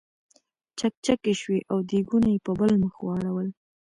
چکچکې 0.79 1.33
شوې 1.41 1.59
او 1.71 1.77
دیګونه 1.89 2.27
یې 2.33 2.39
په 2.45 2.51
بل 2.59 2.71
مخ 2.83 2.95
واړول. 3.05 3.47